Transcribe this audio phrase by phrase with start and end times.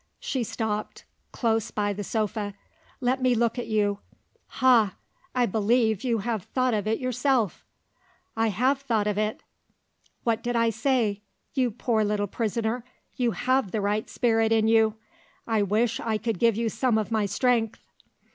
[0.19, 2.55] She stopped, close by the sofa.
[3.01, 3.99] "Let me look at you.
[4.47, 4.95] Ha!
[5.35, 7.63] I believe you have thought of it yourself?"
[8.35, 9.43] "I have thought of it."
[10.23, 11.21] "What did I say?
[11.53, 12.83] You poor little prisoner,
[13.15, 14.95] you have the right spirit in you!
[15.45, 17.79] I wish I could give you some of my strength."